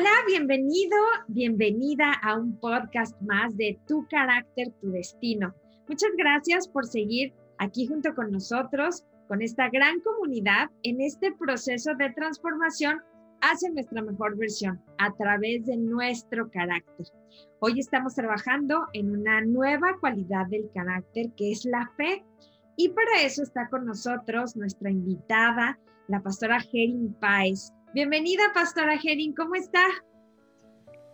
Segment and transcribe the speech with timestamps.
[0.00, 0.96] Hola, bienvenido,
[1.28, 5.54] bienvenida a un podcast más de Tu carácter, tu destino.
[5.88, 11.94] Muchas gracias por seguir aquí junto con nosotros, con esta gran comunidad en este proceso
[11.96, 13.02] de transformación
[13.42, 17.06] hacia nuestra mejor versión a través de nuestro carácter.
[17.58, 22.24] Hoy estamos trabajando en una nueva cualidad del carácter que es la fe.
[22.74, 25.78] Y para eso está con nosotros nuestra invitada,
[26.08, 27.74] la pastora Gerin Páez.
[27.92, 29.84] Bienvenida, Pastora Gerin, ¿cómo está?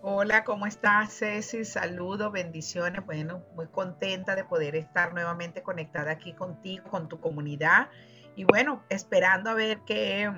[0.02, 1.64] Hola, ¿cómo estás, Ceci?
[1.64, 3.02] Saludos, bendiciones.
[3.06, 7.88] Bueno, muy contenta de poder estar nuevamente conectada aquí contigo, con tu comunidad.
[8.34, 10.30] Y bueno, esperando a ver qué,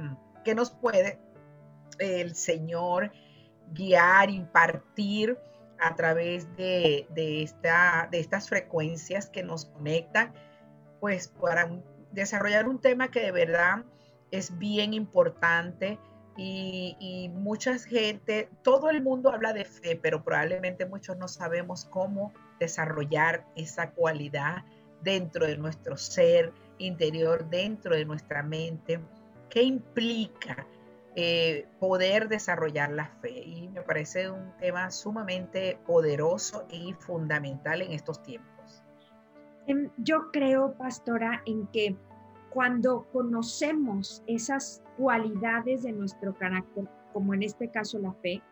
[0.45, 1.19] qué nos puede
[1.99, 3.11] el Señor
[3.73, 5.37] guiar, impartir
[5.81, 10.33] a través de, de, esta, de estas frecuencias que nos conectan,
[11.01, 11.69] pues para
[12.13, 13.85] desarrollar un tema que de verdad
[14.31, 15.99] es bien importante
[16.41, 22.33] y, mucha gente, todo el mundo habla de fe, pero probablemente muchos no sabemos cómo
[22.61, 24.65] desarrollar esa cualidad
[25.03, 29.01] dentro de nuestro ser interior, dentro de nuestra mente.
[29.51, 30.65] ¿Qué implica
[31.17, 33.31] eh, poder desarrollar la fe?
[33.31, 38.85] Y me parece un tema sumamente poderoso y fundamental en estos tiempos.
[39.67, 41.97] Em, yo creo, pastora, en que
[42.51, 48.43] cuando conocemos esas cualidades de nuestro carácter, como en este caso la fe,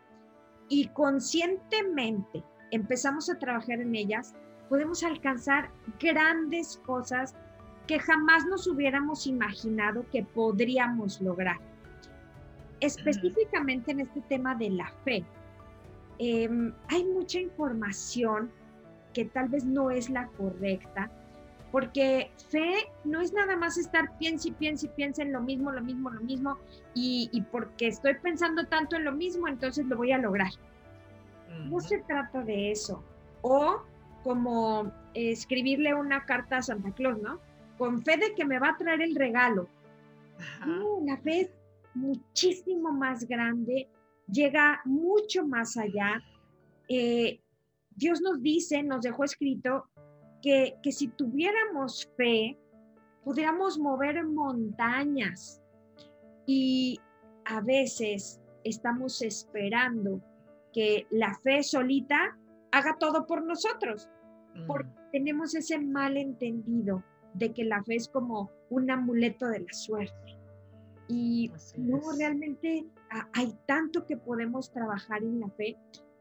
[0.69, 4.35] y conscientemente empezamos a trabajar en ellas,
[4.69, 7.35] podemos alcanzar grandes cosas
[7.87, 11.57] que jamás nos hubiéramos imaginado que podríamos lograr.
[12.81, 15.23] Específicamente en este tema de la fe,
[16.19, 18.51] em, hay mucha información
[19.13, 21.09] que tal vez no es la correcta,
[21.77, 25.71] porque fe no es nada más estar piensa y piensa y piensa en lo mismo,
[25.71, 26.57] lo mismo, lo mismo,
[26.95, 30.49] y, porque estoy pensando tanto en lo mismo, entonces lo voy a lograr.
[31.69, 33.03] No se trata de eso.
[33.43, 33.83] O
[34.23, 37.39] como escribirle una carta a Santa Claus, ¿no?
[37.77, 39.67] Con fe de que me va a traer el regalo.
[41.05, 41.51] la fe es
[41.93, 43.87] muchísimo más grande,
[44.31, 46.23] llega mucho más allá.
[46.89, 47.39] Eh,
[47.95, 49.85] Dios nos dice, nos dejó escrito
[50.41, 52.57] que, si tuviéramos fe,
[53.23, 55.61] pudiéramos mover montañas.
[56.45, 56.99] Y
[57.45, 60.21] a veces estamos esperando
[60.73, 62.37] que la fe solita
[62.71, 64.09] haga todo por nosotros,
[64.65, 65.11] porque mm.
[65.11, 70.37] tenemos ese malentendido de que la fe es como un amuleto de la suerte.
[71.07, 72.85] Y no, realmente
[73.33, 75.77] hay tanto que podemos trabajar en la fe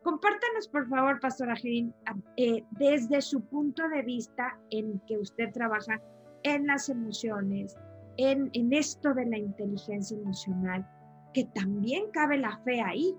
[0.06, 1.92] Compártanos, por favor, Pastora Gerín,
[2.36, 6.00] eh, desde su punto de vista en que usted trabaja
[6.44, 7.76] en las emociones,
[8.16, 10.88] en, en esto de la inteligencia emocional,
[11.34, 13.18] que también cabe la fe ahí.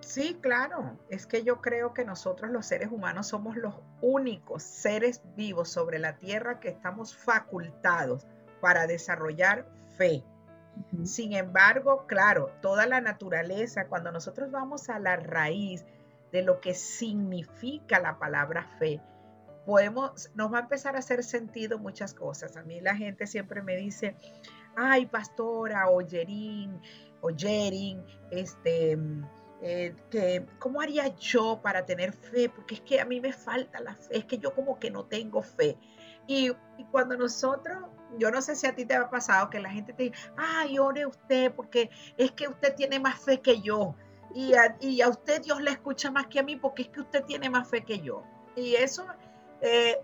[0.00, 0.98] Sí, claro.
[1.10, 6.00] Es que yo creo que nosotros los seres humanos somos los únicos seres vivos sobre
[6.00, 8.26] la tierra que estamos facultados
[8.60, 10.24] para desarrollar fe.
[11.04, 15.84] Sin embargo, claro, toda la naturaleza, cuando nosotros vamos a la raíz
[16.32, 19.00] de lo que significa la palabra fe,
[19.64, 22.56] podemos, nos va a empezar a hacer sentido muchas cosas.
[22.56, 24.16] A mí la gente siempre me dice,
[24.76, 26.80] ay, pastora, o Yerín,
[27.20, 28.98] o Yerin, este,
[29.60, 32.48] eh, que, ¿cómo haría yo para tener fe?
[32.48, 35.04] Porque es que a mí me falta la fe, es que yo como que no
[35.04, 35.76] tengo fe.
[36.26, 36.50] Y,
[36.90, 37.78] cuando nosotros,
[38.16, 40.78] yo no sé si a ti te ha pasado que la gente te dice, ay,
[40.78, 43.94] ore usted porque es que usted tiene más fe que yo.
[44.34, 47.50] Y a, usted Dios le escucha más que a mí porque es que usted tiene
[47.50, 48.22] más fe que yo.
[48.56, 49.06] Y eso
[49.60, 49.98] eh,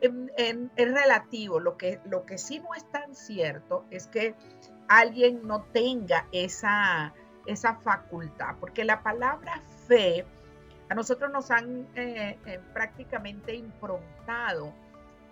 [0.76, 1.60] es relativo.
[1.60, 4.34] Lo que, lo que sí no es tan cierto es que
[4.88, 7.14] alguien no tenga esa,
[7.46, 10.26] esa facultad, porque la palabra fe
[10.88, 14.72] a nosotros nos han eh, eh, prácticamente improntado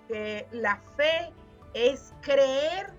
[0.08, 1.32] que la fe
[1.74, 2.92] es creer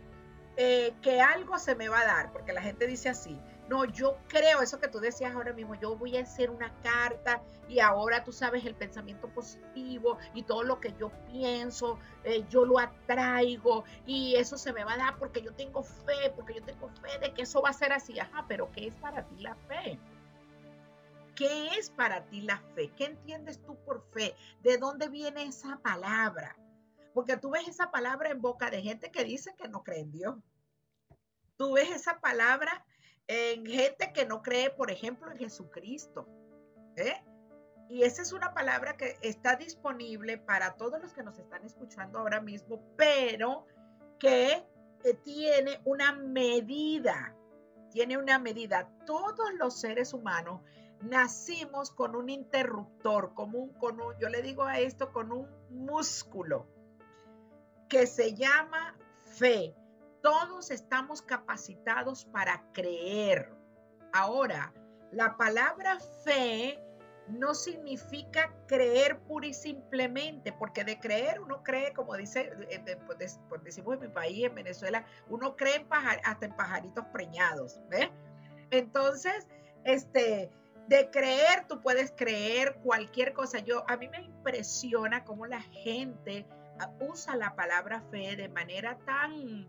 [0.57, 3.39] eh, que algo se me va a dar, porque la gente dice así,
[3.69, 7.41] no, yo creo eso que tú decías ahora mismo, yo voy a hacer una carta
[7.67, 12.65] y ahora tú sabes el pensamiento positivo y todo lo que yo pienso, eh, yo
[12.65, 16.63] lo atraigo y eso se me va a dar porque yo tengo fe, porque yo
[16.63, 18.19] tengo fe de que eso va a ser así.
[18.19, 19.97] Ajá, pero ¿qué es para ti la fe?
[21.35, 22.91] ¿Qué es para ti la fe?
[22.95, 24.35] ¿Qué entiendes tú por fe?
[24.61, 26.55] ¿De dónde viene esa palabra?
[27.13, 30.11] Porque tú ves esa palabra en boca de gente que dice que no cree en
[30.11, 30.35] Dios.
[31.57, 32.85] Tú ves esa palabra
[33.27, 36.27] en gente que no cree, por ejemplo, en Jesucristo.
[36.95, 37.23] ¿eh?
[37.89, 42.19] Y esa es una palabra que está disponible para todos los que nos están escuchando
[42.19, 43.67] ahora mismo, pero
[44.19, 44.65] que
[45.23, 47.35] tiene una medida.
[47.91, 48.89] tiene una medida.
[49.05, 50.61] Todos los seres humanos
[51.01, 56.72] nacimos con un interruptor, como un, con yo le digo a esto, con un músculo
[57.93, 59.75] que se llama fe.
[60.23, 63.53] Todos estamos capacitados para creer.
[64.13, 64.73] Ahora,
[65.11, 66.83] la palabra fe
[67.27, 73.39] no significa creer pura y simplemente, porque de creer uno cree, como dice, eh, pues,
[73.47, 77.79] pues, decimos en mi país, en Venezuela, uno cree en hasta en pajaritos preñados.
[78.71, 79.47] Entonces,
[79.83, 80.49] este,
[80.87, 83.59] de creer, tú puedes creer cualquier cosa.
[83.59, 86.47] Yo, a mí me impresiona cómo la gente
[86.99, 89.67] usa la palabra fe de manera tan,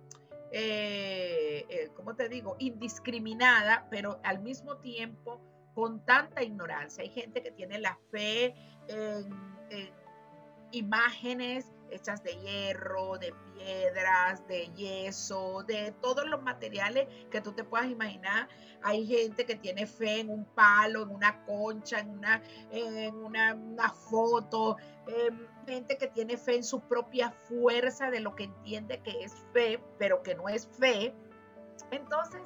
[0.52, 5.40] eh, eh, ¿cómo te digo?, indiscriminada, pero al mismo tiempo
[5.74, 7.02] con tanta ignorancia.
[7.02, 8.54] Hay gente que tiene la fe
[8.88, 9.54] en,
[10.70, 17.64] imágenes hechas de hierro, de piedras, de yeso, de todos los materiales que tú te
[17.64, 18.48] puedas imaginar.
[18.82, 23.90] Hay gente que tiene fe en un palo, en una concha, en una, en una,
[23.90, 24.76] foto.
[25.06, 29.34] Em, gente que tiene fe en su propia fuerza de lo que entiende que es
[29.52, 31.14] fe, pero que no es fe.
[31.90, 32.42] Entonces,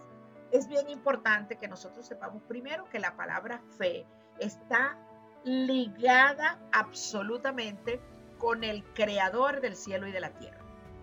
[0.51, 4.07] es bien importante que nosotros sepamos primero que la palabra fe
[4.39, 4.99] está
[5.45, 8.01] ligada absolutamente
[8.39, 10.59] con el creador del cielo y de la tierra.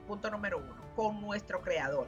[0.08, 2.08] Punto número uno, con nuestro creador.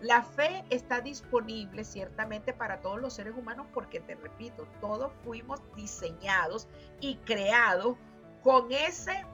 [0.00, 5.60] La fe está disponible ciertamente para todos los seres humanos porque, te repito, todos fuimos
[5.74, 6.68] diseñados
[7.00, 7.96] y creados
[8.42, 9.24] con ese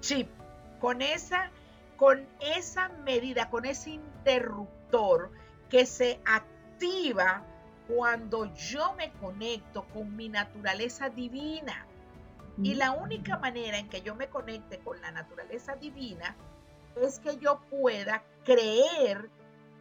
[0.00, 0.28] chip,
[0.80, 1.50] con esa,
[1.96, 5.30] con esa medida, con ese interruptor
[5.70, 7.42] que se activa
[7.88, 11.86] cuando yo me conecto con mi naturaleza divina.
[12.58, 16.36] Y la única manera en que yo me conecte con la naturaleza divina
[17.00, 19.30] es que yo pueda creer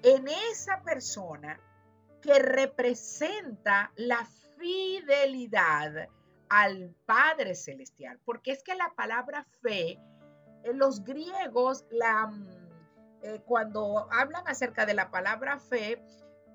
[0.04, 1.60] en esa persona
[2.22, 4.26] que representa la
[4.58, 6.08] fidelidad
[6.50, 8.20] al Padre Celestial.
[8.24, 10.00] Porque es que la palabra fe,
[10.64, 12.48] en los griegos, la, mm,
[13.24, 16.02] eh, cuando hablan acerca de la palabra fe,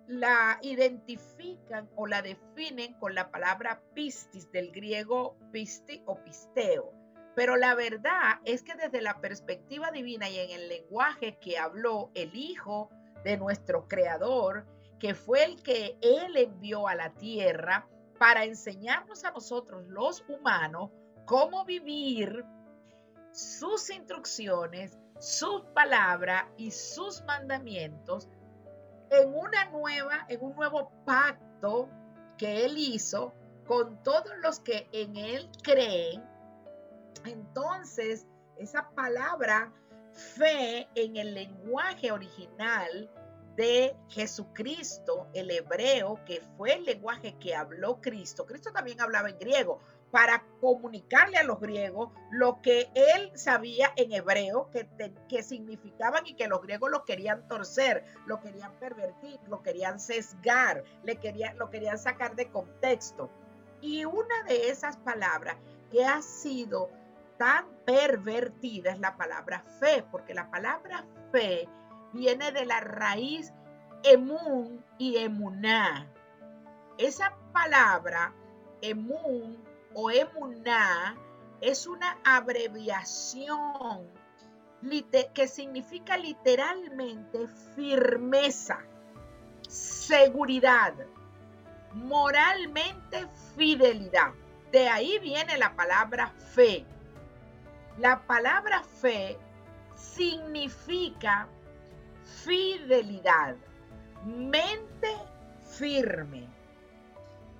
[0.08, 6.92] la identifican o la definen con la palabra pistis del griego pisti o pisteo.
[7.34, 12.10] Pero la verdad es que desde la perspectiva divina y en el lenguaje que habló
[12.14, 12.90] el Hijo
[13.24, 14.66] de nuestro Creador,
[14.98, 17.86] que fue el que Él envió a la tierra
[18.18, 20.90] para enseñarnos a nosotros los humanos
[21.26, 22.44] cómo vivir
[23.32, 28.30] sus instrucciones, sus palabras y sus mandamientos
[29.10, 31.88] en una nueva, en un nuevo pacto
[32.38, 33.32] que él hizo
[33.66, 36.22] con todos los que en él creen.
[37.24, 38.26] Entonces,
[38.58, 39.72] esa palabra
[40.12, 43.10] fe en el lenguaje original
[43.56, 48.44] de Jesucristo, el hebreo, que fue el lenguaje que habló Cristo.
[48.46, 49.80] Cristo también hablaba en griego,
[50.10, 54.88] para comunicarle a los griegos lo que él sabía en hebreo que,
[55.28, 60.84] que significaban y que los griegos lo querían torcer, lo querían pervertir, lo querían sesgar,
[61.02, 61.18] le
[61.56, 63.30] lo querían sacar de contexto.
[63.80, 65.56] Y una de esas palabras
[65.90, 66.88] que ha sido
[67.36, 71.68] tan pervertida es la palabra fe, porque la palabra fe
[72.12, 73.52] viene de la raíz
[74.02, 76.10] emun y emuná.
[76.98, 78.32] Esa palabra
[78.80, 79.65] emun
[79.98, 81.16] o emuná
[81.62, 84.06] es una abreviación
[85.34, 88.78] que significa literalmente firmeza,
[89.66, 90.92] seguridad,
[91.94, 93.26] moralmente
[93.56, 94.32] fidelidad.
[94.70, 96.84] De ahí viene la palabra fe.
[97.96, 99.38] La palabra fe
[99.94, 101.48] significa
[102.44, 103.56] fidelidad,
[104.26, 105.16] mente
[105.64, 106.46] firme.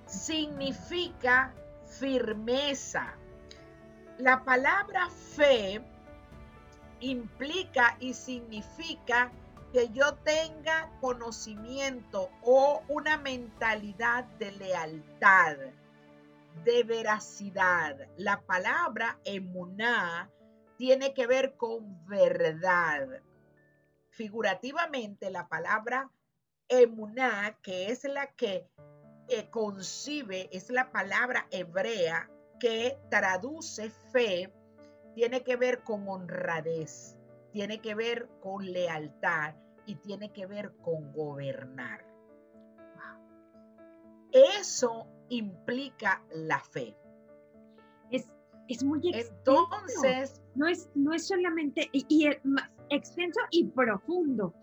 [0.05, 1.51] Significa
[1.87, 3.15] firmeza.
[4.17, 5.81] La palabra fe
[6.99, 9.31] implica y significa
[9.71, 15.57] que yo tenga conocimiento o una mentalidad de lealtad,
[16.63, 18.07] de veracidad.
[18.17, 20.31] La palabra emuná
[20.77, 23.21] tiene que ver con verdad.
[24.09, 26.09] Figurativamente, la palabra
[26.67, 28.67] emuná, que es la que
[29.29, 32.29] eh, concibe, es la palabra hebrea
[32.59, 34.53] que traduce fe,
[35.15, 37.17] tiene que ver con honradez,
[37.51, 39.55] tiene que ver con lealtad
[39.85, 42.05] y tiene que ver con gobernar.
[44.31, 46.95] Eso implica la fe.
[48.11, 48.27] Es,
[48.67, 49.33] es muy extenso.
[49.37, 52.27] Entonces, no es, no es solamente y,
[52.89, 54.53] extenso y profundo,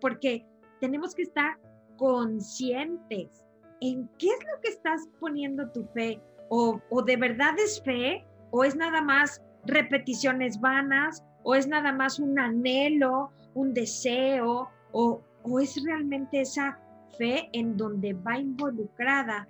[0.00, 0.46] porque
[0.80, 1.58] tenemos que estar
[1.96, 3.44] conscientes
[3.82, 6.22] en qué es lo que estás poniendo tu fe.
[6.48, 11.92] O, o de verdad es fe, o es nada más repeticiones vanas, o es nada
[11.92, 16.78] más un anhelo, un deseo, o, o es realmente esa
[17.18, 19.48] fe en donde va involucrada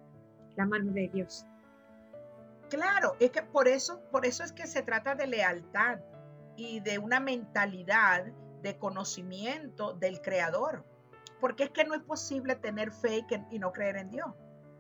[0.57, 1.45] la mano de Dios.
[2.71, 5.99] Claro, es que por eso, por eso es que se trata de lealtad
[6.57, 8.25] y de una mentalidad
[8.62, 10.85] de conocimiento del creador.
[11.42, 14.28] Porque es que no es posible tener fe y, no creer en Dios.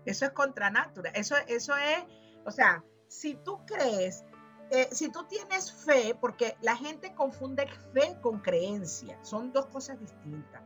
[0.06, 1.10] Eso es contra natura.
[1.10, 2.04] Eso, eso es,
[2.46, 4.24] o sea, si tú crees,
[4.70, 9.98] eh, si tú tienes fe, porque la gente confunde fe con creencia, son dos cosas
[9.98, 10.62] distintas.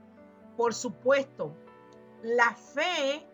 [0.55, 1.57] Por supuesto,
[2.23, 3.27] la fe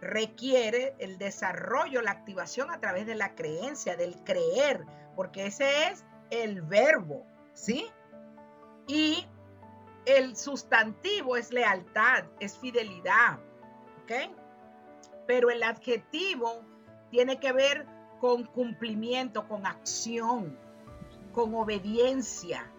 [0.00, 6.02] requiere el desarrollo, la activación a través de la creencia, del creer, porque ese es
[6.30, 7.90] el verbo, ¿sí?
[8.86, 9.28] Y
[10.06, 13.40] el sustantivo es lealtad, es fidelidad,
[14.02, 14.32] ¿ok?
[15.26, 16.64] Pero el adjetivo
[17.10, 17.86] tiene que ver
[18.20, 20.56] con cumplimiento, con acción,
[21.32, 22.70] con obediencia,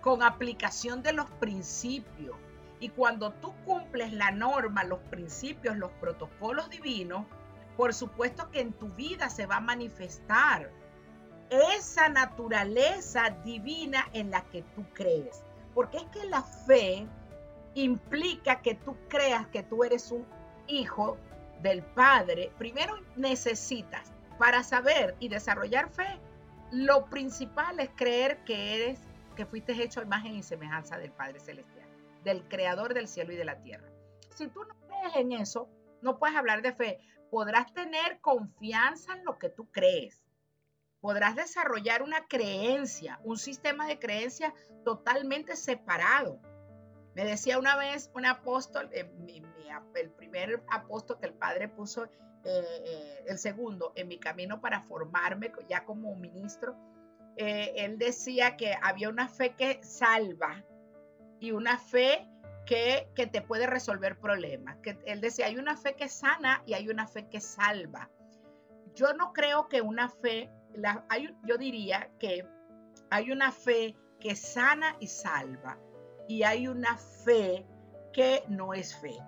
[0.00, 2.36] con aplicación de los principios.
[2.80, 7.26] Y cuando tú cumples la norma, los principios, los protocolos divinos,
[7.76, 10.70] por supuesto que en tu vida se va a manifestar
[11.50, 15.44] esa naturaleza divina en la que tú crees.
[15.74, 17.06] Porque es que la fe
[17.74, 20.26] implica que tú creas que tú eres un
[20.66, 21.16] hijo
[21.62, 22.52] del Padre.
[22.58, 26.18] Primero necesitas, para saber y desarrollar fe,
[26.72, 29.00] lo principal es creer que eres,
[29.36, 31.90] que fuiste hecho a imagen y semejanza del Padre Celestial
[32.24, 33.88] del creador del cielo y de la tierra.
[34.34, 35.68] Si tú no crees en eso,
[36.02, 36.98] no puedes hablar de fe.
[37.30, 40.22] Podrás tener confianza en lo que tú crees.
[41.00, 44.54] Podrás desarrollar una creencia, un sistema de creencia
[44.84, 46.40] totalmente separado.
[47.14, 49.10] Me decía una vez un apóstol, eh,
[49.94, 52.10] el primer apóstol que el Padre puso, eh,
[52.44, 56.76] eh, el segundo, en mi camino para formarme ya como ministro,
[57.36, 60.62] él decía que había una fe que salva
[61.38, 62.28] y una fe
[62.66, 64.76] que, te puede resolver problemas.
[64.78, 68.08] Que él decía, hay una fe que sana y hay una fe que salva.
[68.94, 70.50] Yo no creo que una fe,
[71.08, 72.46] hay, yo diría que
[73.10, 75.78] hay una fe que sana y salva
[76.28, 77.66] y hay una fe
[78.12, 79.18] que no es fe,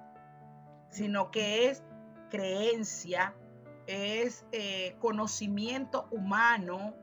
[0.90, 1.82] sino que es
[2.30, 3.34] creencia,
[3.87, 6.94] es eh, conocimiento humano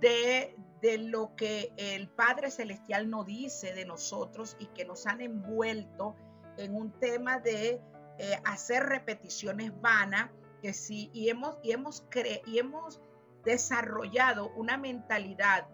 [0.00, 5.20] de, de lo que el Padre Celestial nos dice de nosotros y que nos han
[5.20, 6.16] envuelto
[6.56, 7.80] en un tema de
[8.18, 12.06] eh, hacer repeticiones vanas, que sí, y hemos, y, hemos
[12.46, 13.00] y hemos
[13.44, 15.66] desarrollado una mentalidad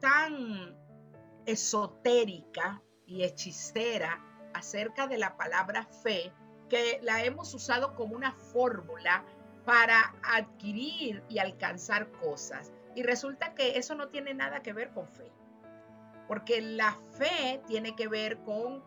[0.00, 0.76] tan
[1.46, 4.24] esotérica y hechicera
[4.54, 6.32] acerca de la palabra fe,
[6.68, 9.24] que la hemos usado como una fórmula
[9.64, 12.72] para adquirir y alcanzar cosas.
[12.94, 15.32] Y resulta que eso no tiene nada que ver con fe,
[16.28, 18.82] porque la fe tiene que ver con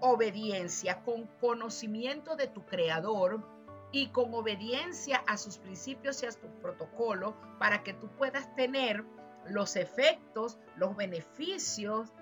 [0.00, 3.53] obediencia, con conocimiento de tu creador
[3.94, 9.04] y con obediencia a sus principios y a sus protocolos para que tú puedas tener
[9.46, 12.12] los efectos, los beneficios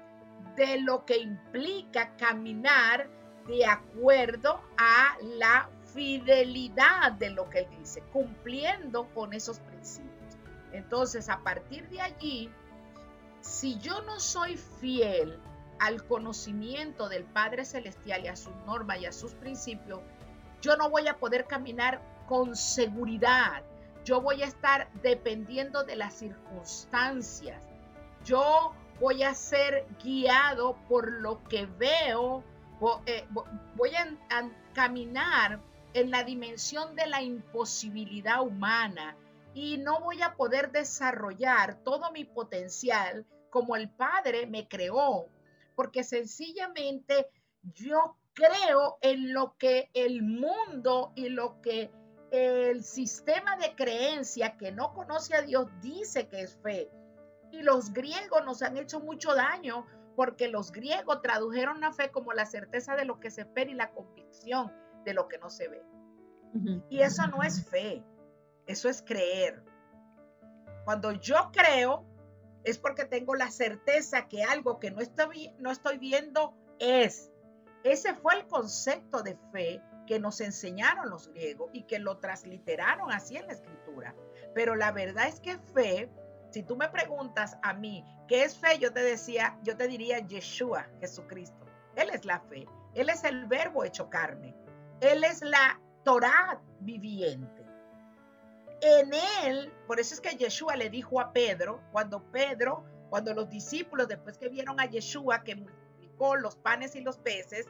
[0.55, 3.09] de lo que implica caminar
[3.47, 10.37] de acuerdo a la fidelidad de lo que él dice, cumpliendo con esos principios.
[10.73, 12.51] Entonces, a partir de allí,
[13.41, 15.41] si yo no soy fiel
[15.79, 20.01] al conocimiento del Padre Celestial y a sus normas y a sus principios,
[20.63, 23.63] yo no voy a poder caminar con seguridad.
[24.05, 27.63] Yo voy a estar dependiendo de las circunstancias.
[28.25, 32.43] Yo voy a ser guiado por lo que veo.
[33.07, 33.27] Eh,
[33.75, 34.09] voy a
[34.73, 35.61] caminar
[35.95, 39.17] en la dimensión de la imposibilidad humana
[39.55, 45.27] y no voy a poder desarrollar todo mi potencial como el Padre me creó,
[45.75, 47.27] porque sencillamente
[47.75, 51.91] yo creo en lo que el mundo y lo que
[52.31, 56.91] el sistema de creencia que no conoce a Dios dice que es fe.
[57.51, 59.87] Y los griegos nos han hecho mucho daño
[60.17, 63.75] porque los griegos tradujeron la fe como la certeza de lo que se espera y
[63.75, 64.73] la convicción
[65.05, 65.83] de lo que no se ve.
[66.89, 68.03] Y eso no es fe.
[68.67, 69.63] Eso es creer.
[70.85, 72.05] Cuando yo creo,
[72.65, 77.32] es porque tengo la certeza que algo que no estoy, no estoy viendo es.
[77.85, 83.11] Ese fue el concepto de fe que nos enseñaron los griegos y que lo transliteraron
[83.13, 84.15] así en la escritura.
[84.55, 86.11] Pero la verdad es que fe,
[86.51, 90.19] si tú me preguntas a mí qué es fe, yo te decía, yo te diría
[90.19, 91.67] Yeshua, Jesucristo.
[91.97, 92.67] Él es la fe.
[92.95, 94.55] Él es el verbo hecho carne.
[95.01, 97.63] Él es la Torah viviente.
[98.81, 99.13] En
[99.45, 104.09] él, por eso es que Yeshua le dijo a Pedro, cuando Pedro, cuando los discípulos,
[104.09, 105.65] después que vieron a Yeshua que
[106.37, 107.67] los panes y los peces,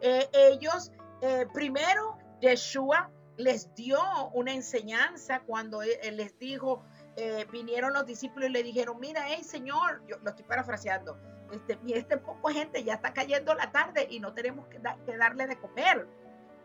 [0.00, 0.92] eh, ellos,
[1.22, 3.98] eh, primero, Yeshua les dio
[4.32, 6.84] una enseñanza cuando él, les dijo,
[7.16, 11.18] eh, vinieron los discípulos y le dijeron, mira, hey Señor, yo lo estoy parafraseando,
[11.52, 15.46] este, este poco gente ya está cayendo la tarde y no tenemos que, que darle
[15.46, 16.06] de comer.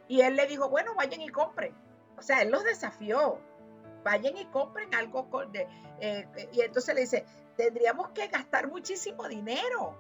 [0.08, 1.74] Y él le dijo, bueno, vayan y compren.
[2.18, 3.40] O sea, él los desafió.
[4.04, 5.30] Vayan y compren algo.
[5.30, 5.68] Con de,
[6.00, 9.96] eh, y entonces le dice, tendríamos que gastar muchísimo dinero.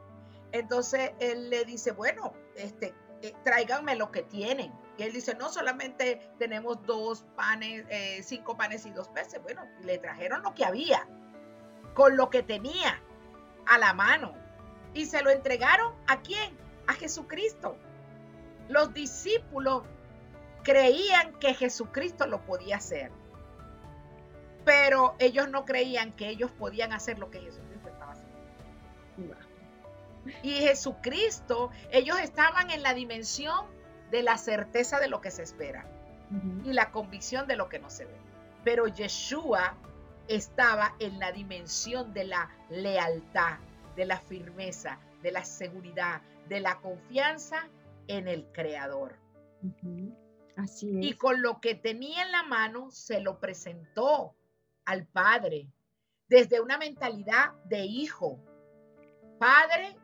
[0.51, 4.73] Entonces él le dice, bueno, este, eh, tráiganme lo que tienen.
[4.97, 9.41] Y él dice, no solamente tenemos dos panes, eh, cinco panes y dos peces.
[9.41, 11.07] Bueno, le trajeron lo que había,
[11.93, 13.01] con lo que tenía
[13.67, 14.33] a la mano.
[14.93, 16.57] Y se lo entregaron a quién?
[16.87, 17.77] A Jesucristo.
[18.67, 19.83] Los discípulos
[20.63, 23.11] creían que Jesucristo lo podía hacer,
[24.65, 29.48] pero ellos no creían que ellos podían hacer lo que Jesucristo estaba haciendo.
[30.43, 33.65] Y Jesucristo, ellos estaban en la dimensión
[34.11, 35.85] de la certeza de lo que se espera
[36.63, 38.15] y la convicción de lo que no se ve.
[38.63, 39.77] Pero Yeshua
[40.27, 43.57] estaba en la dimensión de la lealtad,
[43.95, 47.67] de la firmeza, de la seguridad, de la confianza
[48.07, 49.15] en el Creador.
[50.81, 54.35] Y con lo que tenía en la mano se lo presentó
[54.85, 55.67] al Padre
[56.27, 58.39] desde una mentalidad de hijo.
[59.39, 59.97] Padre,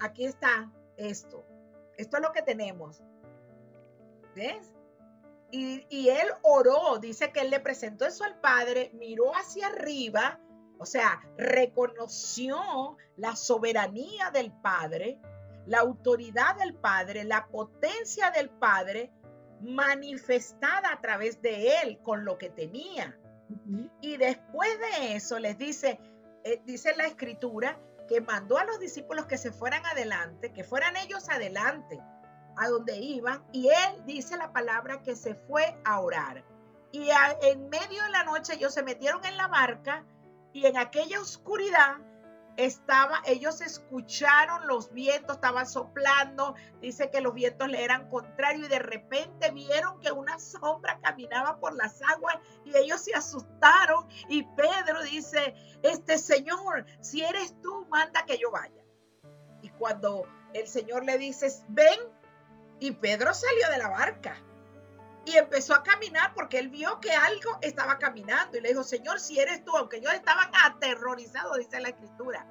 [0.00, 1.44] aquí está esto.
[1.96, 3.02] Esto es lo que tenemos.
[4.34, 4.72] ¿Ves?
[5.50, 10.40] Y, y, él oró, dice que él le presentó eso al Padre, miró hacia arriba,
[10.78, 15.20] o sea, reconoció la soberanía del Padre
[15.66, 19.10] la autoridad del Padre, la potencia del Padre
[19.60, 23.18] manifestada a través de él con lo que tenía.
[24.00, 25.98] Y después de eso les dice,
[26.44, 30.96] eh, dice la escritura, que mandó a los discípulos que se fueran adelante, que fueran
[30.96, 32.00] ellos adelante
[32.56, 36.44] a donde iban, y él dice la palabra que se fue a orar.
[36.92, 37.10] Y
[37.42, 40.04] en medio de la noche ellos se metieron en la barca
[40.52, 41.96] y en aquella oscuridad
[42.56, 48.70] estaba, ellos escucharon los vientos, estaban soplando, dice que los vientos le eran contrarios y
[48.70, 54.42] de repente vieron que una sombra caminaba por las aguas y ellos se asustaron y
[54.42, 58.82] Pedro dice, este Señor, si eres tú, manda que yo vaya.
[59.62, 61.98] Y cuando el Señor le dice, ven,
[62.78, 64.36] y Pedro salió de la barca
[65.26, 69.18] y empezó a caminar porque él vio que algo estaba caminando y le dijo, Señor,
[69.18, 72.46] si eres tú, aunque ellos estaban aterrorizados, dice la escritura.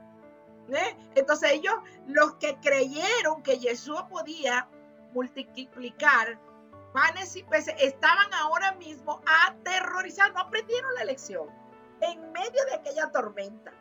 [0.70, 0.98] ¿eh?
[1.16, 1.74] Entonces ellos,
[2.06, 4.68] los que creyeron que Jesús podía
[5.14, 6.38] multiplicar
[6.94, 11.48] panes y peces, estaban ahora mismo aterrorizados, no aprendieron la lección
[12.02, 13.72] en medio de aquella tormenta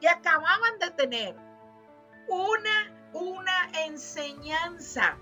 [0.00, 1.36] y acababan de tener
[2.26, 5.18] una, una enseñanza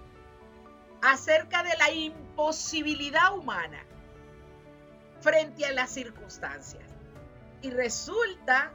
[1.02, 1.90] acerca de la
[2.38, 3.84] imposibilidad humana
[5.20, 6.84] frente a las circunstancias.
[7.62, 8.70] Y resulta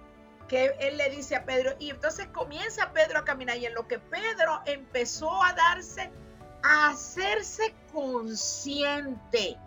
[0.50, 3.88] que él le dice a Pedro, y entonces comienza Pedro a caminar, y en lo
[3.88, 6.12] que Pedro empezó a darse,
[6.62, 9.58] a hacerse consciente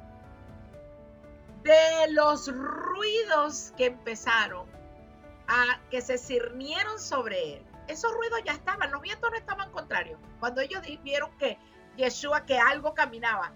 [1.62, 4.66] de los ruidos que empezaron
[5.48, 7.66] a que se cirnieron sobre él.
[7.88, 10.20] Esos ruidos ya estaban, los vientos no estaban contrarios.
[10.38, 11.58] Cuando ellos vieron que
[11.96, 13.52] Yeshua que algo caminaba.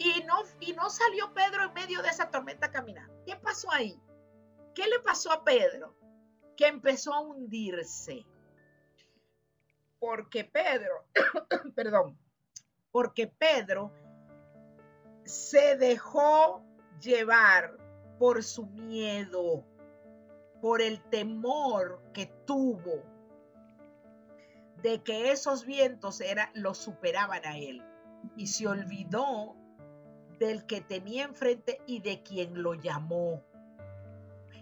[0.00, 3.22] Y no, y no salió Pedro en medio de esa tormenta caminando.
[3.26, 4.00] ¿Qué pasó ahí?
[4.74, 5.94] ¿Qué le pasó a Pedro?
[6.56, 8.24] Que empezó a hundirse.
[9.98, 11.04] Porque Pedro,
[11.74, 12.18] perdón,
[12.90, 13.92] porque Pedro
[15.24, 16.64] se dejó
[16.98, 17.76] llevar
[18.18, 19.66] por su miedo,
[20.62, 23.02] por el temor que tuvo
[24.82, 27.84] de que esos vientos era, lo superaban a él
[28.34, 29.59] y se olvidó
[30.40, 33.44] del que tenía enfrente y de quien lo llamó.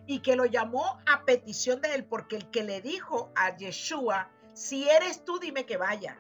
[0.06, 4.30] Y que lo llamó a petición de él, porque el que le dijo a Yeshua,
[4.52, 6.18] si eres tú, dime que vaya.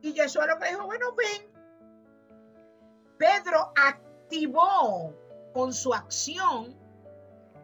[0.00, 1.48] Y Yeshua lo que dijo, bueno, ven.
[3.18, 5.14] Pedro activó
[5.52, 6.76] con su acción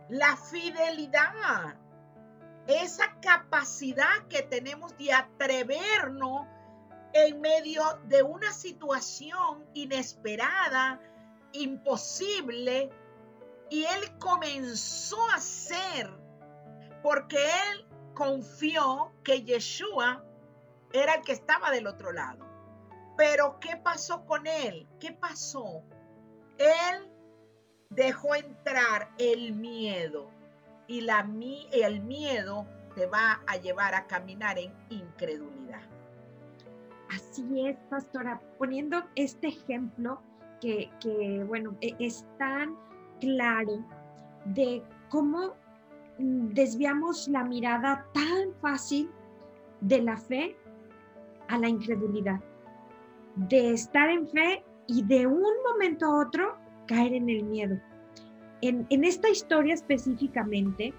[0.08, 1.76] la fidelidad
[2.66, 6.46] esa capacidad que tenemos de atrevernos
[7.12, 11.00] en medio de una situación inesperada,
[11.52, 12.90] imposible,
[13.70, 16.10] y él comenzó a hacer
[17.02, 20.24] porque él confió que Yeshua
[20.92, 22.46] era el que estaba del otro lado.
[23.16, 24.86] Pero ¿qué pasó con él?
[25.00, 25.82] ¿Qué pasó?
[26.58, 27.10] Él
[27.90, 30.30] dejó entrar el miedo
[30.86, 31.26] y la,
[31.72, 35.61] el miedo te va a llevar a caminar en incredulidad.
[37.14, 40.20] Así es, pastora, poniendo este ejemplo
[40.60, 42.76] que, que bueno, e, es tan
[43.20, 43.84] claro
[44.46, 45.54] de cómo
[46.18, 49.10] mm, desviamos la mirada tan fácil
[49.80, 50.56] de la fe
[51.48, 52.40] a la incredulidad,
[53.36, 57.78] de estar en fe y de un momento a otro caer en el miedo.
[58.62, 60.94] En, esta historia específicamente,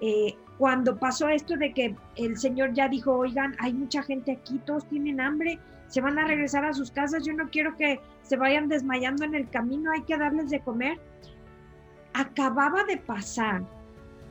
[0.00, 4.58] eh, cuando pasó esto de que el Señor ya dijo, oigan, hay mucha gente aquí,
[4.66, 8.36] todos tienen hambre, se van a regresar a sus casas, yo no quiero que se
[8.36, 10.98] vayan desmayando en el camino, hay que darles de comer.
[12.12, 13.62] Acababa de pasar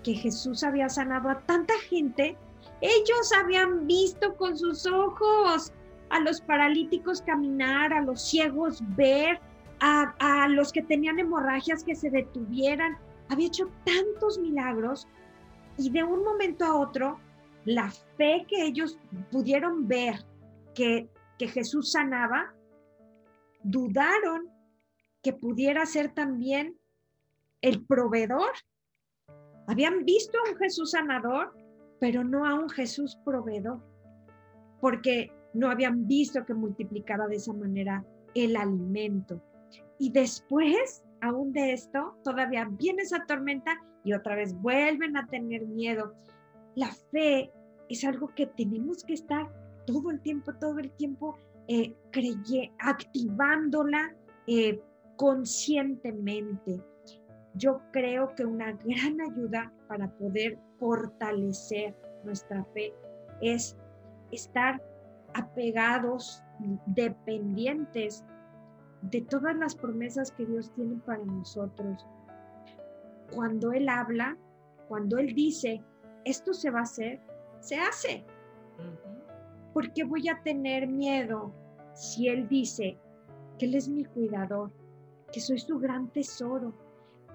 [0.03, 2.37] que Jesús había sanado a tanta gente,
[2.81, 5.71] ellos habían visto con sus ojos
[6.09, 9.39] a los paralíticos caminar, a los ciegos ver,
[9.79, 12.97] a, los que tenían hemorragias que se detuvieran.
[13.29, 15.07] Había hecho tantos milagros
[15.77, 17.19] y de un momento a otro,
[17.65, 18.97] la fe que ellos
[19.31, 20.15] pudieron ver
[20.73, 22.53] que, que Jesús sanaba,
[23.63, 24.49] dudaron
[25.21, 26.77] que pudiera ser también
[27.61, 28.51] el proveedor.
[29.67, 31.53] Habían visto a un Jesús sanador,
[31.99, 33.83] pero no a un Jesús proveedor,
[34.79, 39.41] porque no habían visto que multiplicara de esa manera el alimento.
[39.99, 45.65] Y después, aún de esto, todavía viene esa tormenta y otra vez vuelven a tener
[45.67, 46.13] miedo.
[46.75, 47.51] La fe
[47.89, 49.51] es algo que tenemos que estar
[49.85, 51.93] todo el tiempo, todo el tiempo eh,
[52.79, 54.15] activándola
[54.47, 54.81] eh,
[55.17, 56.81] conscientemente.
[57.55, 61.93] Yo creo que una gran ayuda para poder fortalecer
[62.23, 62.93] nuestra fe
[63.41, 63.75] es
[64.31, 64.81] estar
[65.33, 66.41] apegados,
[66.85, 68.23] dependientes
[69.01, 72.05] de todas las promesas que Dios tiene para nosotros.
[73.33, 74.37] Cuando Él habla,
[74.87, 75.83] cuando Él dice,
[76.25, 77.21] esto se va a hacer,
[77.59, 78.25] se hace.
[79.73, 81.53] ¿Por qué voy a tener miedo
[81.93, 82.97] si Él dice
[83.57, 84.71] que Él es mi cuidador,
[85.31, 86.73] que soy su gran tesoro,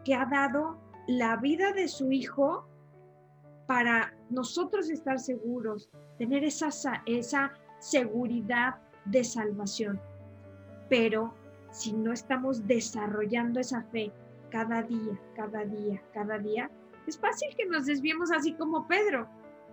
[0.05, 2.67] que ha dado la vida de su Hijo
[3.67, 6.69] para nosotros estar seguros, tener esa,
[7.07, 10.01] esa seguridad de salvación?
[10.89, 11.35] Pero
[11.71, 14.13] si no estamos desarrollando esa fe
[14.53, 16.71] cada día, cada día, cada día,
[17.07, 19.27] es fácil que nos desviemos así como Pedro,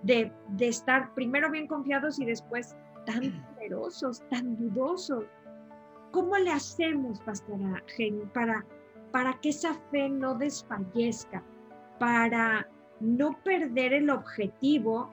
[0.04, 5.26] de, estar primero bien confiados y después tan temerosos, tan dudosos.
[6.12, 7.84] ¿Cómo le hacemos, pastora
[8.34, 8.66] para,
[9.12, 11.44] para que esa fe no desfallezca,
[12.00, 12.68] para
[13.02, 15.12] no perder el objetivo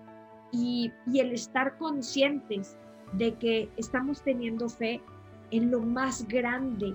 [0.52, 2.78] y, y el estar conscientes
[3.14, 5.02] de que estamos teniendo fe
[5.50, 6.94] en lo más grande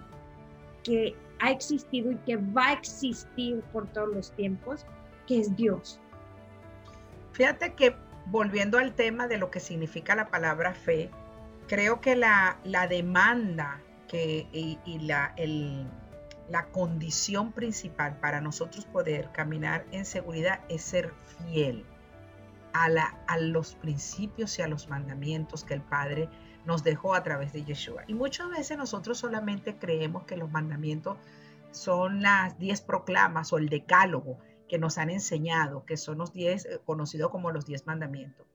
[0.84, 4.86] que ha existido y que va a existir por todos los tiempos,
[5.27, 5.99] que es Dios.
[7.34, 7.95] Fíjate que
[8.27, 11.10] volviendo al tema de lo que significa la palabra fe,
[11.67, 12.58] creo que la,
[12.89, 15.34] demanda que, y, la,
[16.49, 21.86] la condición principal para nosotros poder caminar en seguridad es ser fiel
[22.73, 26.30] a, la, a los principios y a los mandamientos que el Padre
[26.65, 28.04] nos dejó a través de Yeshua.
[28.08, 31.17] Y muchas veces nosotros solamente creemos que los mandamientos
[31.71, 36.65] son las diez proclamas o el decálogo que nos han enseñado, que son los diez,
[36.65, 38.47] eh, conocidos como los diez mandamientos.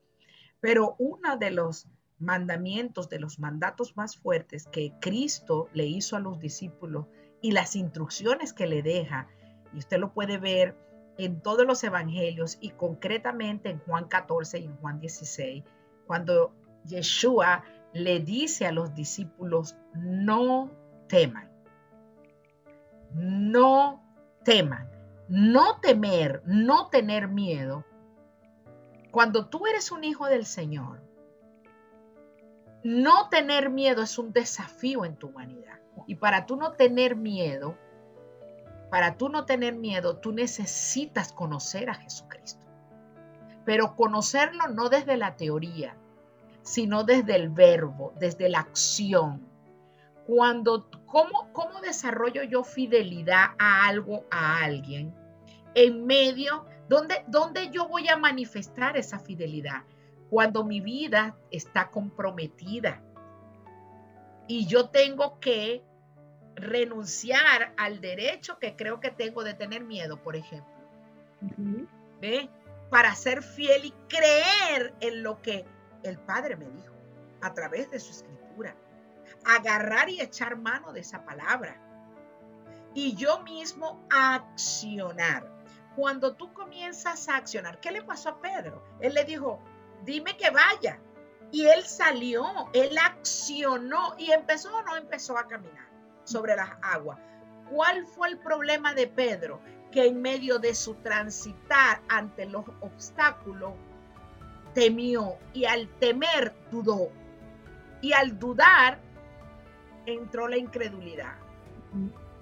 [0.59, 1.87] Pero uno de los
[2.19, 7.05] mandamientos, de los mandatos más fuertes que Cristo le hizo a los discípulos
[7.41, 9.27] y las instrucciones que le deja,
[9.73, 10.75] y usted lo puede ver
[11.19, 15.63] en todos los evangelios y concretamente en Juan 14 y en Juan 16,
[16.07, 16.53] cuando
[16.85, 17.63] Yeshua
[18.03, 20.71] le dice a los discípulos, no
[21.07, 21.51] teman,
[23.13, 24.03] no
[24.43, 24.89] teman,
[25.27, 27.85] no temer, no tener miedo.
[29.11, 31.01] Cuando tú eres un hijo del Señor,
[32.83, 35.79] no tener miedo es un desafío en tu humanidad.
[36.05, 37.75] Y para tú no tener miedo,
[38.91, 42.61] para tú no tener miedo, tú necesitas conocer a Jesucristo.
[43.65, 45.97] Pero conocerlo no desde la teoría,
[46.67, 49.41] sino desde el verbo, desde la acción.
[50.25, 55.15] Cuando, ¿cómo, cómo desarrollo yo fidelidad a algo, a alguien?
[55.75, 59.83] En medio, ¿dónde, ¿dónde yo voy a manifestar esa fidelidad?
[60.29, 63.01] Cuando mi vida está comprometida
[64.45, 65.83] y yo tengo que
[66.55, 70.73] renunciar al derecho que creo que tengo de tener miedo, por ejemplo.
[72.19, 72.49] ¿Ve?
[72.89, 75.65] Para ser fiel y creer en lo que
[76.03, 76.93] el Padre me dijo
[77.41, 78.75] a través de su escritura.
[79.43, 81.75] agarrar y echar mano de esa palabra.
[82.93, 85.45] Y yo mismo accionar.
[85.95, 88.83] Cuando tú comienzas a accionar, ¿qué le pasó a Pedro?
[88.99, 89.59] Él le dijo,
[90.03, 90.99] dime que vaya.
[91.51, 95.87] Y él salió, él accionó y empezó o no empezó a caminar
[96.23, 97.19] sobre las aguas.
[97.69, 99.61] ¿Cuál fue el problema de Pedro?
[99.91, 103.73] Que en medio de su transitar ante los obstáculos,
[104.77, 107.09] temió y al temer dudó.
[107.99, 108.99] Y al dudar
[110.05, 111.33] entró la incredulidad.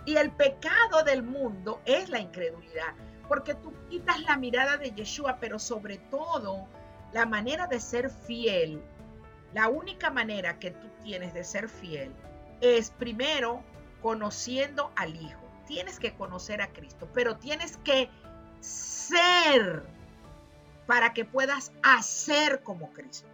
[0.06, 2.94] Y el pecado del mundo es la incredulidad,
[3.30, 6.68] porque tú quitas la mirada de Yeshua, pero sobre todo
[7.14, 8.82] la manera de ser fiel,
[9.54, 12.12] la única manera que tú tienes de ser fiel
[12.60, 13.64] es primero
[14.02, 15.42] conociendo al Hijo.
[15.68, 18.10] Tienes que conocer a Cristo, pero tienes que
[18.60, 19.96] ser
[20.88, 23.28] para que puedas hacer como Cristo.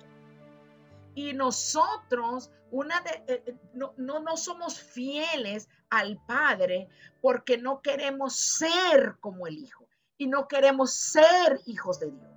[1.13, 6.87] Y nosotros, una de, eh, eh, no, no, no somos fieles al Padre
[7.21, 9.87] porque no queremos ser como el Hijo
[10.17, 12.31] y no queremos ser hijos de Dios.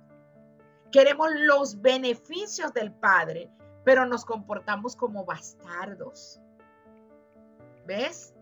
[0.91, 3.51] Queremos los beneficios del Padre,
[3.83, 6.41] pero nos comportamos como bastardos.
[7.85, 8.33] ¿Ves?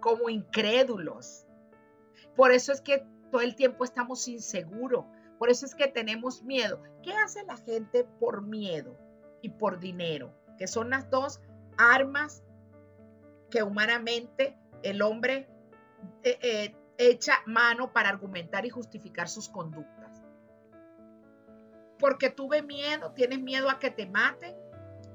[0.00, 1.46] Como incrédulos.
[2.34, 5.04] Por eso es que todo el tiempo estamos inseguros.
[5.38, 6.82] Por eso es que tenemos miedo.
[7.02, 8.96] ¿Qué hace la gente por miedo
[9.40, 10.34] y por dinero?
[10.58, 11.40] Que son las dos
[11.76, 12.42] armas
[13.50, 15.48] que humanamente el hombre
[16.22, 20.22] eh, eh, echa mano para argumentar y justificar sus conductas.
[21.98, 24.56] Porque tuve miedo, tienes miedo a que te maten,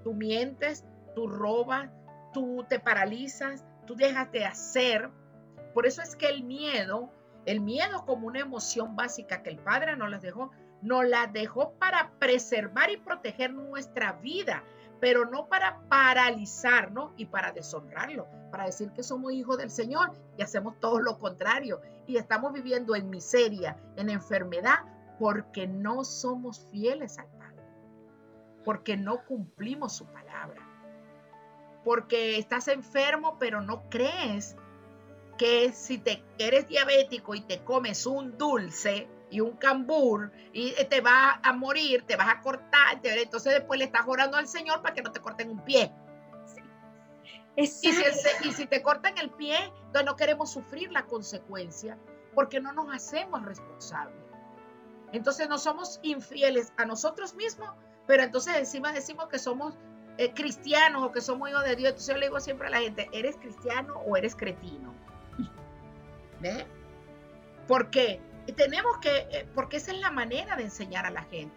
[0.03, 1.89] tú mientes, tú robas,
[2.33, 5.09] tú te paralizas, tú dejas de hacer.
[5.73, 7.11] Por eso es que el miedo,
[7.45, 10.51] el miedo como una emoción básica que el Padre nos las dejó,
[10.81, 14.63] nos la dejó para preservar y proteger nuestra vida,
[14.99, 20.41] pero no para paralizarnos y para deshonrarlo, para decir que somos hijos del Señor y
[20.41, 24.79] hacemos todo lo contrario y estamos viviendo en miseria, en enfermedad,
[25.19, 27.43] porque no somos fieles al Padre
[28.63, 30.61] porque no cumplimos su palabra.
[31.83, 34.55] Porque estás enfermo, pero no crees
[35.37, 41.01] que si te eres diabético y te comes un dulce y un cambur y te
[41.01, 44.93] vas a morir, te vas a cortar, entonces después le estás orando al Señor para
[44.93, 45.91] que no te corten un pie.
[47.55, 51.97] Y si, y si, te cortan el pie, entonces no queremos sufrir la consecuencia
[52.33, 54.23] porque no nos hacemos responsables.
[55.11, 57.69] Entonces no somos infieles a nosotros mismos
[58.05, 59.75] pero entonces encima decimos que somos
[60.17, 61.89] eh, cristianos o que somos hijos de Dios.
[61.89, 64.93] Entonces yo le digo siempre a la gente, ¿eres cristiano o eres cretino?
[66.43, 66.65] ¿Ve?
[67.67, 68.19] Porque
[68.55, 71.55] tenemos que, eh, porque esa es la manera de enseñar a la gente.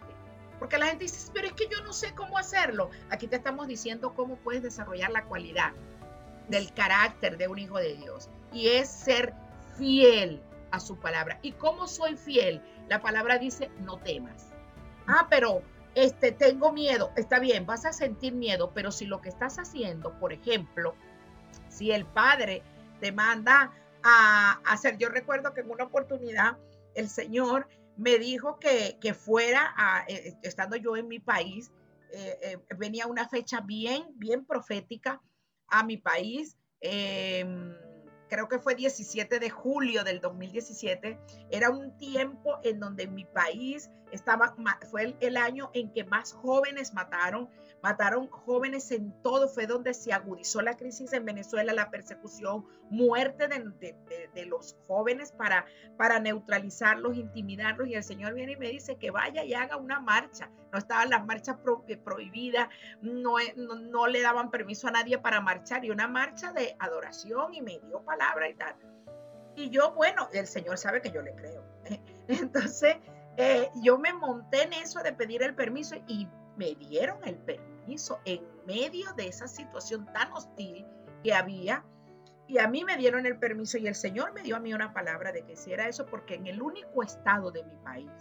[0.57, 2.89] Porque la gente dice, pero es que yo no sé cómo hacerlo.
[3.09, 5.73] Aquí te estamos diciendo cómo puedes desarrollar la cualidad
[6.47, 8.29] del carácter de un hijo de Dios.
[8.51, 9.33] Y es ser
[9.77, 11.37] fiel a su palabra.
[11.41, 12.61] ¿Y cómo soy fiel?
[12.87, 14.47] La palabra dice, no temas.
[15.05, 15.61] Ah, pero
[15.95, 20.17] este, tengo miedo, está bien, vas a sentir miedo, pero si lo que estás haciendo,
[20.19, 20.95] por ejemplo,
[21.69, 22.63] si el padre
[22.99, 23.71] te manda
[24.09, 26.57] a hacer, yo recuerdo que en una oportunidad
[26.95, 27.67] el Señor
[27.97, 31.71] me dijo que, fuera, a, eh, estando yo en mi país,
[32.13, 35.21] eh, eh, venía una fecha bien, bien profética
[35.67, 36.55] a mi país.
[36.79, 37.75] Em,
[38.27, 43.89] creo que fue 17 de julio del 2017, era un tiempo en donde mi país
[44.11, 44.55] estaba,
[44.89, 47.49] fue el, año en que más jóvenes mataron,
[47.81, 53.47] mataron jóvenes en todo, fue donde se agudizó la crisis en Venezuela, la persecución, muerte
[53.47, 55.65] de, los jóvenes para,
[55.97, 59.99] para neutralizarlos, intimidarlos, y el Señor viene y me dice que vaya y haga una
[59.99, 60.49] marcha.
[60.71, 62.67] No estaban las marchas eh, prohibidas,
[63.01, 67.61] no, no, le daban permiso a nadie para marchar, y una marcha de adoración, y
[67.61, 68.75] me dio palabra y tal.
[69.55, 71.63] Y yo, bueno, el Señor sabe que yo le creo.
[72.27, 72.97] Entonces,
[73.37, 76.27] eh, yo me monté en eso de pedir el permiso y
[76.57, 80.85] me dieron el permiso en medio de esa situación tan hostil
[81.23, 81.83] que había.
[82.47, 84.93] Y a mí me dieron el permiso y el Señor me dio a mí una
[84.93, 88.11] palabra de que hiciera eso porque en el único estado de mi país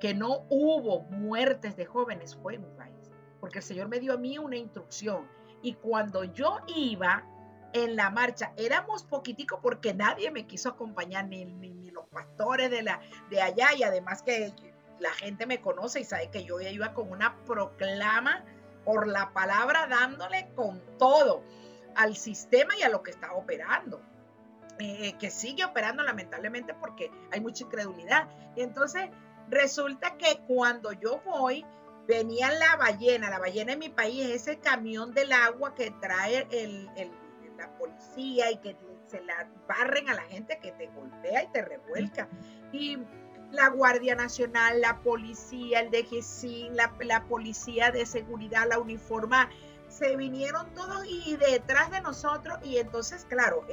[0.00, 3.10] que no hubo muertes de jóvenes fue en mi país.
[3.40, 5.28] Porque el Señor me dio a mí una instrucción.
[5.62, 7.24] Y cuando yo iba,
[7.72, 8.52] en la marcha.
[8.56, 13.74] Éramos poquitico porque nadie me quiso acompañar, ni, ni, los pastores de, la, de allá,
[13.76, 14.52] y además que
[14.98, 18.44] la gente me conoce y sabe que yo iba con una proclama
[18.84, 21.42] por la palabra dándole con todo
[21.94, 24.00] al sistema y a lo que está operando.
[24.78, 28.28] Eh, que sigue operando lamentablemente porque hay mucha incredulidad.
[28.56, 29.10] Y entonces
[29.48, 31.64] resulta que cuando yo voy,
[32.08, 36.48] venía la ballena, la ballena en mi país es ese camión del agua que trae
[36.50, 36.90] el,
[37.62, 41.62] la policía y que se la barren a la gente que te golpea y te
[41.62, 42.28] revuelca.
[42.72, 42.98] Y
[43.50, 49.50] la Guardia Nacional, la policía, el DGCIN, la, la policía de seguridad, la uniforma,
[49.88, 53.66] se vinieron todos y detrás de nosotros y entonces, claro,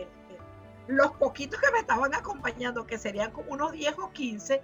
[0.87, 4.61] los poquitos que me estaban acompañando, que serían como unos 10 o 15,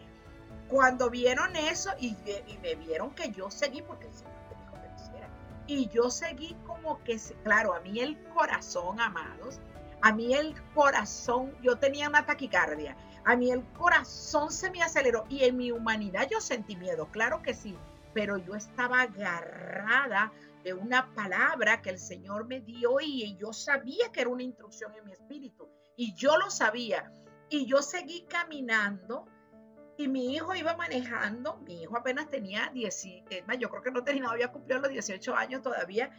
[0.68, 2.18] cuando vieron eso y,
[2.62, 4.08] me vieron que yo seguí, porque
[5.68, 9.60] y yo seguí como que, claro, a mí el corazón, amados,
[10.02, 15.26] a mí el corazón, yo tenía una taquicardia, a mí el corazón se me aceleró
[15.30, 17.76] y en mi humanidad yo sentí miedo, claro que sí,
[18.14, 20.32] pero yo estaba agarrada
[20.64, 24.94] de una palabra que el Señor me dio y yo sabía que era una instrucción
[24.96, 27.12] en mi espíritu y yo lo sabía
[27.50, 29.26] y yo seguí caminando
[29.98, 33.06] y mi hijo iba manejando, mi hijo apenas tenía 10,
[33.60, 36.12] yo creo que no no había cumplido los 18 años todavía,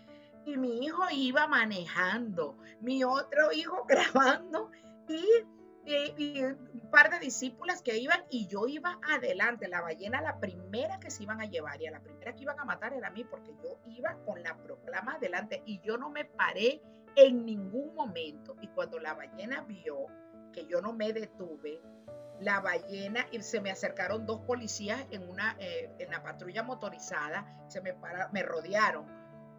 [0.44, 4.70] y mi hijo iba manejando, mi otro hijo grabando
[5.08, 5.22] y,
[6.42, 11.12] un par de discípulas que iban y yo iba adelante, la ballena la primera que
[11.12, 13.22] se iban a llevar y a la primera que iban a matar era a mí
[13.22, 16.82] porque yo iba con la proclama adelante y yo no me paré
[17.14, 18.56] en ningún momento.
[18.60, 20.06] Y cuando la ballena vio
[20.52, 21.80] que yo no me detuve,
[22.40, 27.64] la ballena y se me acercaron dos policías en una eh, en la patrulla motorizada,
[27.68, 29.06] se me para, me rodearon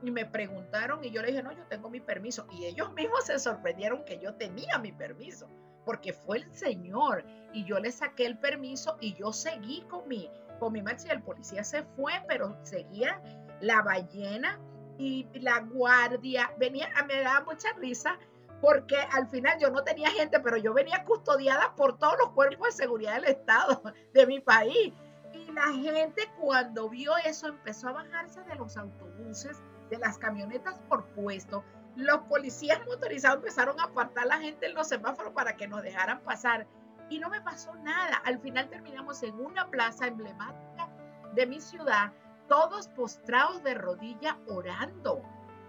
[0.04, 3.26] y me preguntaron y yo le dije, "No, yo tengo mi permiso." Y ellos mismos
[3.26, 5.50] se sorprendieron que yo tenía mi permiso,
[5.86, 10.30] porque fue el Señor y yo le saqué el permiso y yo seguí con mi
[10.60, 13.22] con mi marcha y el policía se fue, pero seguía
[13.62, 14.60] la ballena
[14.98, 18.18] y la guardia venía, me daba mucha risa
[18.62, 22.68] porque al final yo no tenía gente, pero yo venía custodiada por todos los cuerpos
[22.68, 23.82] de seguridad del Estado
[24.14, 24.94] de mi país.
[25.34, 30.80] Y la gente cuando vio eso empezó a bajarse de los autobuses, de las camionetas
[30.90, 31.64] por puesto.
[31.96, 35.84] Los policías motorizados empezaron a apartar a la gente en los semáforos para que nos
[35.84, 36.68] dejaran pasar.
[37.10, 38.18] Y no me pasó nada.
[38.26, 40.90] Al final terminamos en una plaza emblemática
[41.34, 42.12] de mi ciudad,
[42.48, 45.22] todos postrados de rodilla orando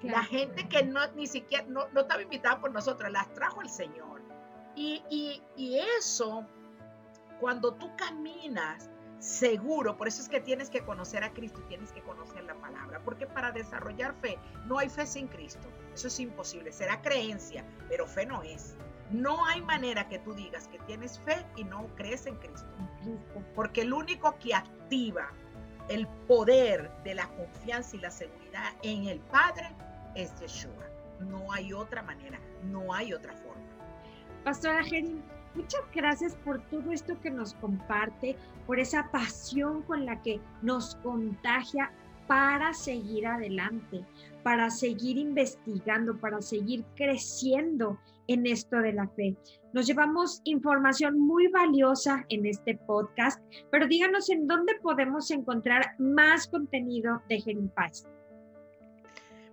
[0.02, 4.22] la gente que no ni siquiera no, estaba invitada por nosotros, las trajo el Señor.
[4.76, 5.02] Y,
[5.56, 6.46] y eso,
[7.40, 11.92] cuando tú caminas seguro, por eso es que tienes que conocer a Cristo y tienes
[11.92, 16.20] que conocer la palabra, porque para desarrollar fe no hay fe sin Cristo, eso es
[16.20, 18.76] imposible, será creencia, pero fe no es.
[19.10, 22.68] No hay manera que tú digas que tienes fe y no crees en Cristo,
[23.54, 25.30] porque el único que activa
[25.88, 28.47] el poder de la confianza y la seguridad
[28.82, 29.74] en el Padre
[30.14, 30.72] es Yeshua.
[31.20, 33.62] No hay otra manera, no hay otra forma.
[34.44, 35.22] Pastora Jerin,
[35.54, 40.94] muchas gracias por todo esto que nos comparte, por esa pasión con la que nos
[40.96, 41.90] contagia
[42.28, 44.04] para seguir adelante,
[44.42, 49.34] para seguir investigando, para seguir creciendo en esto de la fe.
[49.72, 56.46] Nos llevamos información muy valiosa en este podcast, pero díganos en dónde podemos encontrar más
[56.46, 58.06] contenido de Jerin Paz.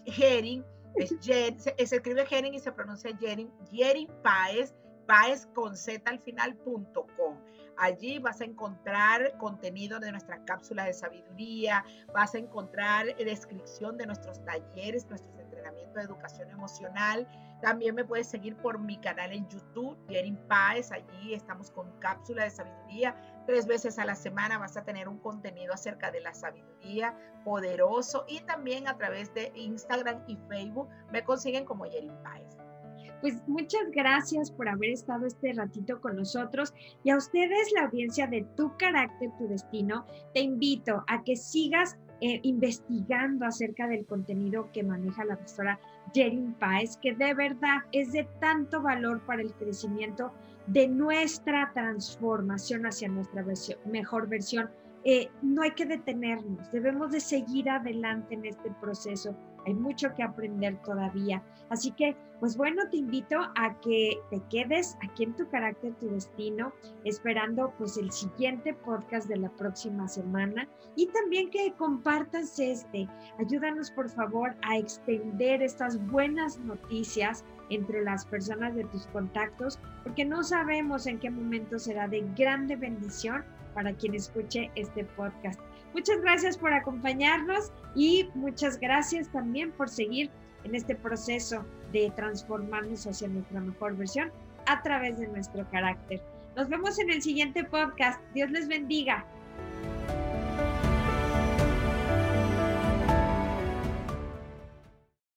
[0.07, 0.65] Jerin,
[0.97, 4.75] es se, escribe Jerin y se pronuncia Jerin, Jerin Páez,
[5.07, 7.39] Páez con Z al final.com.
[7.79, 14.07] Allí vas a encontrar contenido de nuestras cápsulas de sabiduría, vas a encontrar descripción de
[14.07, 17.29] nuestros talleres, nuestros entrenamientos de educación emocional
[17.63, 20.91] también me puedes seguir por mi canal en YouTube, Jerin Páez.
[20.91, 23.15] Allí estamos con cápsula de sabiduría.
[23.47, 28.25] Tres veces a la semana vas a tener un contenido acerca de la sabiduría poderoso.
[28.27, 32.57] Y también a través de Instagram y Facebook me consiguen como Jerin Páez.
[33.21, 38.27] Pues muchas gracias por haber estado este ratito con nosotros y a ustedes, la audiencia
[38.27, 44.71] de Tu Carácter, Tu Destino, te invito a que sigas eh, investigando acerca del contenido
[44.73, 45.81] que maneja la pastora
[46.15, 50.33] Jerin Páez, que de verdad es de tanto valor para el crecimiento
[50.69, 53.45] de nuestra transformación hacia nuestra
[53.87, 54.71] mejor versión.
[55.03, 59.37] Eh, no hay que detenernos, debemos de seguir adelante en este proceso
[59.67, 61.43] hay mucho que aprender todavía.
[61.71, 66.09] Así que, pues bueno, te invito a que te quedes aquí en tu carácter, tu
[66.09, 66.73] destino,
[67.05, 73.09] esperando pues el siguiente podcast de la próxima semana y también que compartas este.
[73.39, 80.25] Ayúdanos por favor a extender estas buenas noticias entre las personas de tus contactos, porque
[80.25, 83.45] no sabemos en qué momento será de grande bendición
[83.75, 85.61] para quien escuche este podcast.
[85.93, 90.31] Muchas gracias por acompañarnos y muchas gracias también por seguir
[90.65, 94.31] en este proceso de transformarnos hacia nuestra mejor versión
[94.67, 96.23] a través de nuestro carácter.
[96.57, 98.21] Nos vemos en el siguiente podcast.
[98.35, 99.27] Dios les bendiga.